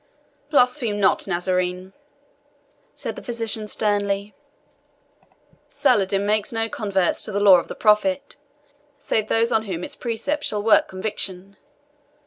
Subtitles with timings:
[0.49, 1.93] "Blaspheme not, Nazarene,"
[2.95, 4.33] said the physician sternly.
[5.69, 8.35] "Saladin makes no converts to the law of the Prophet,
[8.97, 11.55] save those on whom its precepts shall work conviction.